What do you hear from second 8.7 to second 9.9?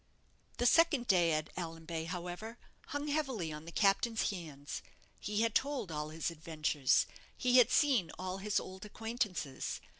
acquaintances.